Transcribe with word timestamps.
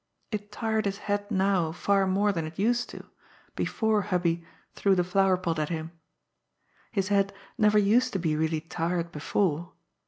It 0.31 0.51
tired 0.51 0.85
his 0.85 0.97
head 0.97 1.29
now 1.29 1.71
far 1.71 2.07
more 2.07 2.31
than 2.31 2.47
it 2.47 2.57
used 2.57 2.89
to, 2.89 3.05
before 3.55 4.01
Hubby 4.01 4.43
threw 4.73 4.95
the 4.95 5.03
flower 5.03 5.37
pot 5.37 5.59
at 5.59 5.69
him. 5.69 5.91
His 6.91 7.09
head 7.09 7.31
neyer 7.59 7.77
used 7.77 8.11
to 8.13 8.17
be 8.17 8.35
really 8.35 8.61
tired 8.61 9.11
before. 9.11 9.73